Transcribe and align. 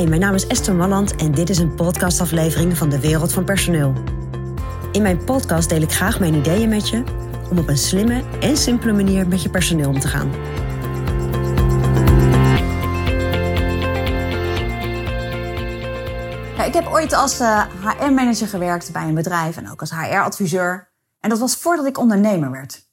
Hi, 0.00 0.06
mijn 0.06 0.20
naam 0.20 0.34
is 0.34 0.46
Esther 0.46 0.74
Malland 0.74 1.16
en 1.16 1.32
dit 1.32 1.50
is 1.50 1.58
een 1.58 1.74
podcastaflevering 1.74 2.76
van 2.76 2.88
de 2.88 3.00
Wereld 3.00 3.32
van 3.32 3.44
Personeel. 3.44 3.92
In 4.92 5.02
mijn 5.02 5.24
podcast 5.24 5.68
deel 5.68 5.80
ik 5.80 5.92
graag 5.92 6.20
mijn 6.20 6.34
ideeën 6.34 6.68
met 6.68 6.88
je 6.88 7.04
om 7.50 7.58
op 7.58 7.68
een 7.68 7.78
slimme 7.78 8.24
en 8.40 8.56
simpele 8.56 8.92
manier 8.92 9.28
met 9.28 9.42
je 9.42 9.50
personeel 9.50 9.88
om 9.88 10.00
te 10.00 10.08
gaan. 10.08 10.30
Ja, 16.56 16.64
ik 16.64 16.74
heb 16.74 16.86
ooit 16.86 17.12
als 17.12 17.38
HR-manager 17.38 18.48
gewerkt 18.48 18.92
bij 18.92 19.08
een 19.08 19.14
bedrijf 19.14 19.56
en 19.56 19.70
ook 19.70 19.80
als 19.80 19.90
HR-adviseur. 19.90 20.92
En 21.20 21.28
dat 21.30 21.38
was 21.38 21.56
voordat 21.56 21.86
ik 21.86 21.98
ondernemer 21.98 22.50
werd. 22.50 22.88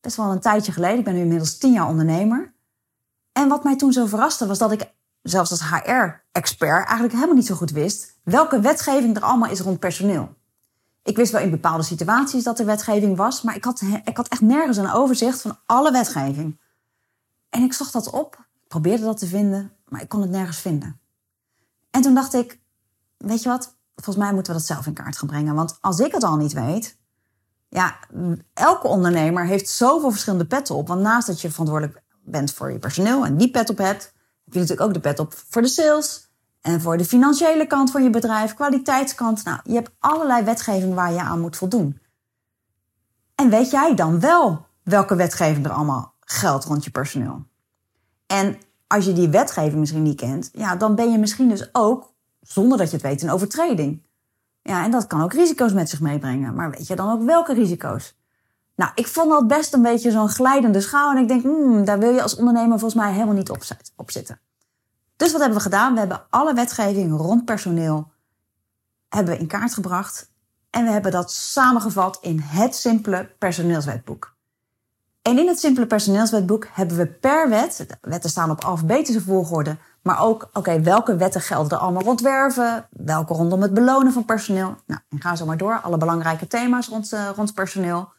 Best 0.00 0.16
wel 0.16 0.32
een 0.32 0.40
tijdje 0.40 0.72
geleden. 0.72 0.98
Ik 0.98 1.04
ben 1.04 1.14
nu 1.14 1.20
inmiddels 1.20 1.58
tien 1.58 1.72
jaar 1.72 1.88
ondernemer. 1.88 2.54
En 3.32 3.48
wat 3.48 3.64
mij 3.64 3.76
toen 3.76 3.92
zo 3.92 4.06
verraste 4.06 4.46
was 4.46 4.58
dat 4.58 4.72
ik 4.72 4.96
zelfs 5.30 5.50
als 5.50 5.70
HR-expert 5.70 6.84
eigenlijk 6.84 7.12
helemaal 7.12 7.34
niet 7.34 7.46
zo 7.46 7.54
goed 7.54 7.70
wist 7.70 8.16
welke 8.22 8.60
wetgeving 8.60 9.16
er 9.16 9.22
allemaal 9.22 9.50
is 9.50 9.60
rond 9.60 9.78
personeel. 9.78 10.36
Ik 11.02 11.16
wist 11.16 11.32
wel 11.32 11.40
in 11.40 11.50
bepaalde 11.50 11.82
situaties 11.82 12.44
dat 12.44 12.58
er 12.58 12.66
wetgeving 12.66 13.16
was, 13.16 13.42
maar 13.42 13.56
ik 13.56 13.64
had, 13.64 13.82
ik 14.04 14.16
had 14.16 14.28
echt 14.28 14.40
nergens 14.40 14.76
een 14.76 14.92
overzicht 14.92 15.40
van 15.40 15.58
alle 15.66 15.92
wetgeving. 15.92 16.60
En 17.48 17.62
ik 17.62 17.72
zocht 17.72 17.92
dat 17.92 18.10
op, 18.10 18.46
probeerde 18.68 19.04
dat 19.04 19.18
te 19.18 19.26
vinden, 19.26 19.72
maar 19.88 20.02
ik 20.02 20.08
kon 20.08 20.20
het 20.20 20.30
nergens 20.30 20.58
vinden. 20.58 21.00
En 21.90 22.02
toen 22.02 22.14
dacht 22.14 22.34
ik, 22.34 22.60
weet 23.16 23.42
je 23.42 23.48
wat, 23.48 23.76
volgens 23.94 24.16
mij 24.16 24.32
moeten 24.32 24.52
we 24.52 24.58
dat 24.58 24.68
zelf 24.68 24.86
in 24.86 24.92
kaart 24.92 25.18
gaan 25.18 25.28
brengen. 25.28 25.54
Want 25.54 25.78
als 25.80 25.98
ik 25.98 26.12
het 26.12 26.24
al 26.24 26.36
niet 26.36 26.52
weet, 26.52 26.98
ja, 27.68 27.98
elke 28.54 28.86
ondernemer 28.86 29.46
heeft 29.46 29.68
zoveel 29.68 30.10
verschillende 30.10 30.46
petten 30.46 30.74
op. 30.74 30.88
Want 30.88 31.00
naast 31.00 31.26
dat 31.26 31.40
je 31.40 31.50
verantwoordelijk 31.50 32.02
bent 32.24 32.52
voor 32.52 32.72
je 32.72 32.78
personeel 32.78 33.24
en 33.24 33.36
die 33.36 33.50
pet 33.50 33.70
op 33.70 33.78
hebt, 33.78 34.12
heb 34.48 34.56
je 34.56 34.60
natuurlijk 34.60 34.88
ook 34.88 34.94
de 34.94 35.08
pet 35.08 35.18
op 35.18 35.34
voor 35.48 35.62
de 35.62 35.68
sales 35.68 36.30
en 36.60 36.80
voor 36.80 36.96
de 36.96 37.04
financiële 37.04 37.66
kant 37.66 37.90
van 37.90 38.02
je 38.02 38.10
bedrijf, 38.10 38.54
kwaliteitskant. 38.54 39.44
Nou, 39.44 39.60
je 39.64 39.74
hebt 39.74 39.90
allerlei 39.98 40.44
wetgeving 40.44 40.94
waar 40.94 41.12
je 41.12 41.20
aan 41.20 41.40
moet 41.40 41.56
voldoen. 41.56 42.00
En 43.34 43.50
weet 43.50 43.70
jij 43.70 43.94
dan 43.94 44.20
wel 44.20 44.66
welke 44.82 45.14
wetgeving 45.14 45.66
er 45.66 45.72
allemaal 45.72 46.14
geldt 46.20 46.64
rond 46.64 46.84
je 46.84 46.90
personeel? 46.90 47.46
En 48.26 48.58
als 48.86 49.04
je 49.04 49.12
die 49.12 49.28
wetgeving 49.28 49.78
misschien 49.78 50.02
niet 50.02 50.20
kent, 50.20 50.50
ja, 50.52 50.76
dan 50.76 50.94
ben 50.94 51.10
je 51.10 51.18
misschien 51.18 51.48
dus 51.48 51.68
ook, 51.72 52.12
zonder 52.40 52.78
dat 52.78 52.90
je 52.90 52.96
het 52.96 53.04
weet, 53.04 53.22
een 53.22 53.30
overtreding. 53.30 54.06
Ja, 54.62 54.84
en 54.84 54.90
dat 54.90 55.06
kan 55.06 55.22
ook 55.22 55.32
risico's 55.32 55.72
met 55.72 55.88
zich 55.88 56.00
meebrengen. 56.00 56.54
Maar 56.54 56.70
weet 56.70 56.86
je 56.86 56.96
dan 56.96 57.10
ook 57.10 57.22
welke 57.22 57.54
risico's? 57.54 58.16
Nou, 58.78 58.90
ik 58.94 59.06
vond 59.06 59.30
dat 59.30 59.46
best 59.46 59.74
een 59.74 59.82
beetje 59.82 60.10
zo'n 60.10 60.28
glijdende 60.28 60.80
schaal. 60.80 61.10
En 61.10 61.22
ik 61.22 61.28
denk, 61.28 61.42
hmm, 61.42 61.84
daar 61.84 61.98
wil 61.98 62.10
je 62.10 62.22
als 62.22 62.36
ondernemer 62.36 62.78
volgens 62.78 63.00
mij 63.00 63.12
helemaal 63.12 63.34
niet 63.34 63.50
op 63.96 64.10
zitten. 64.10 64.40
Dus 65.16 65.32
wat 65.32 65.40
hebben 65.40 65.58
we 65.58 65.64
gedaan? 65.64 65.92
We 65.92 65.98
hebben 65.98 66.22
alle 66.30 66.54
wetgeving 66.54 67.16
rond 67.16 67.44
personeel 67.44 68.10
hebben 69.08 69.34
we 69.34 69.40
in 69.40 69.46
kaart 69.46 69.74
gebracht. 69.74 70.30
En 70.70 70.84
we 70.84 70.90
hebben 70.90 71.12
dat 71.12 71.32
samengevat 71.32 72.18
in 72.20 72.38
het 72.38 72.74
simpele 72.74 73.30
personeelswetboek. 73.38 74.36
En 75.22 75.38
in 75.38 75.48
het 75.48 75.58
simpele 75.58 75.86
personeelswetboek 75.86 76.66
hebben 76.72 76.96
we 76.96 77.06
per 77.06 77.48
wet, 77.48 77.86
wetten 78.00 78.30
staan 78.30 78.50
op 78.50 78.64
alfabetische 78.64 79.20
volgorde, 79.20 79.76
maar 80.02 80.20
ook, 80.20 80.48
oké, 80.52 80.80
welke 80.80 81.16
wetten 81.16 81.40
gelden 81.40 81.70
er 81.70 81.84
allemaal 81.84 82.02
rond 82.02 82.20
werven, 82.20 82.88
welke 82.90 83.34
rondom 83.34 83.62
het 83.62 83.74
belonen 83.74 84.12
van 84.12 84.24
personeel. 84.24 84.76
Nou, 84.86 85.00
en 85.08 85.20
ga 85.20 85.36
zo 85.36 85.46
maar 85.46 85.56
door, 85.56 85.80
alle 85.80 85.96
belangrijke 85.96 86.46
thema's 86.46 86.88
rond, 86.88 87.12
uh, 87.12 87.28
rond 87.36 87.54
personeel. 87.54 88.16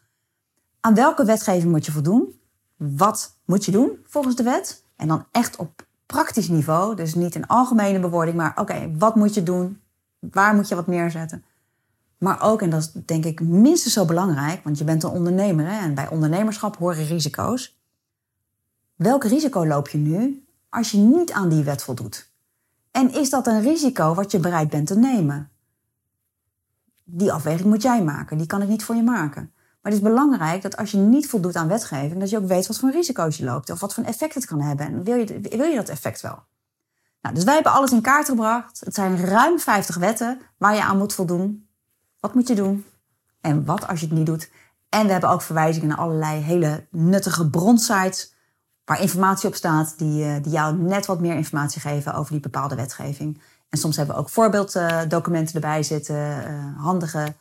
Aan 0.80 0.94
welke 0.94 1.26
wetgeving 1.26 1.72
moet 1.72 1.86
je 1.86 1.92
voldoen? 1.92 2.40
Wat 2.76 3.38
moet 3.46 3.66
je 3.66 3.72
doen 3.72 4.00
volgens 4.06 4.36
de 4.36 4.44
wet? 4.44 4.84
En 4.96 5.08
dan 5.08 5.26
echt 5.32 5.56
op 5.56 5.86
praktisch 6.06 6.48
niveau, 6.48 6.96
dus 6.96 7.16
niet 7.16 7.36
een 7.36 7.48
algemene 7.48 8.00
bewoording, 8.00 8.38
maar 8.38 8.60
oké, 8.60 8.92
wat 8.98 9.16
moet 9.16 9.34
je 9.34 9.44
doen? 9.44 9.82
Waar 10.20 10.56
moet 10.56 10.68
je 10.68 10.76
wat 10.76 10.88
neerzetten? 10.88 11.44
Maar 12.18 12.42
ook, 12.42 12.62
en 12.62 12.70
dat 12.70 12.82
is 12.82 12.92
denk 12.92 13.26
ik 13.26 13.42
minstens 13.42 13.94
zo 13.94 14.06
belangrijk, 14.06 14.64
want 14.64 14.78
je 14.78 14.84
bent 14.84 15.04
een 15.04 15.10
ondernemer 15.10 15.66
hè, 15.66 15.80
en 15.80 15.94
bij 15.94 16.10
ondernemerschap 16.10 16.78
horen 16.78 17.06
risico's. 17.06 17.80
Welk 18.96 19.24
risico 19.24 19.68
loop 19.68 19.88
je 19.88 19.98
nu 19.98 20.46
als 20.70 20.92
je 20.92 20.98
niet 20.98 21.32
aan 21.32 21.50
die 21.50 21.64
wet 21.64 21.84
voldoet? 21.84 22.32
En 22.92 23.14
is 23.14 23.30
dat 23.30 23.48
een 23.48 23.62
risico 23.62 24.14
wat 24.14 24.32
je 24.32 24.40
bereid 24.40 24.70
bent 24.70 24.88
te 24.88 24.98
nemen? 24.98 25.50
Die 27.04 27.32
afweging 27.32 27.70
moet 27.70 27.82
jij 27.82 28.04
maken, 28.04 28.38
die 28.38 28.48
kan 28.48 28.62
ik 28.62 28.68
niet 28.68 28.84
voor 28.84 28.96
je 28.96 29.04
maken. 29.04 29.54
Maar 29.82 29.92
het 29.92 30.02
is 30.02 30.08
belangrijk 30.08 30.62
dat 30.62 30.78
als 30.78 30.92
je 30.92 30.98
niet 30.98 31.30
voldoet 31.30 31.56
aan 31.56 31.68
wetgeving, 31.68 32.20
dat 32.20 32.30
je 32.30 32.38
ook 32.38 32.48
weet 32.48 32.68
wat 32.68 32.80
voor 32.80 32.92
risico's 32.92 33.38
je 33.38 33.44
loopt 33.44 33.70
of 33.70 33.80
wat 33.80 33.94
voor 33.94 34.04
effect 34.04 34.34
het 34.34 34.46
kan 34.46 34.62
hebben. 34.62 34.86
En 34.86 35.04
wil 35.04 35.16
je, 35.16 35.40
wil 35.42 35.70
je 35.70 35.76
dat 35.76 35.90
effect 35.90 36.22
wel? 36.22 36.44
Nou, 37.22 37.36
dus 37.36 37.44
wij 37.44 37.54
hebben 37.54 37.72
alles 37.72 37.92
in 37.92 38.02
kaart 38.02 38.26
gebracht. 38.26 38.80
Het 38.80 38.94
zijn 38.94 39.26
ruim 39.26 39.60
50 39.60 39.98
wetten 39.98 40.42
waar 40.58 40.76
je 40.76 40.84
aan 40.84 40.98
moet 40.98 41.14
voldoen. 41.14 41.68
Wat 42.20 42.34
moet 42.34 42.48
je 42.48 42.56
doen? 42.56 42.86
En 43.42 43.66
wat 43.66 43.88
als 43.88 44.00
je 44.00 44.06
het 44.06 44.16
niet 44.16 44.26
doet? 44.26 44.50
En 44.90 45.06
we 45.06 45.12
hebben 45.12 45.30
ook 45.30 45.42
verwijzingen 45.42 45.88
naar 45.88 45.98
allerlei 45.98 46.42
hele 46.42 46.88
nuttige 46.92 47.50
bronsites 47.50 48.34
waar 48.86 49.02
informatie 49.02 49.48
op 49.48 49.56
staat 49.56 49.98
die, 49.98 50.24
eh, 50.24 50.44
die 50.44 50.52
jou 50.52 50.76
net 50.78 51.06
wat 51.06 51.20
meer 51.20 51.36
informatie 51.36 51.82
geven 51.82 52.14
over 52.14 52.32
die 52.32 52.42
bepaalde 52.42 52.76
wetgeving. 52.76 53.42
En 53.70 53.78
soms 53.78 53.98
hebben 53.98 54.16
we 54.16 54.22
ook 54.22 54.30
voorbeelddocumenten 54.30 55.56
erbij 55.56 55.84
zitten, 55.84 56.46
eh, 56.46 56.84
handige 56.84 57.36